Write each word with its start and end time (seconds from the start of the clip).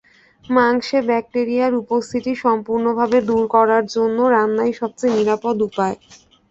মাংসে 0.45 0.97
ব্যাকটেরিয়ার 1.07 1.73
উপস্থিতি 1.81 2.31
সম্পূর্ণভাবে 2.43 3.17
দূর 3.29 3.43
করার 3.55 3.83
জন্য 3.95 4.17
রান্নাই 4.35 4.71
সবচেয়ে 4.79 5.15
নিরাপদ 5.17 5.55
উপায়। 5.67 5.95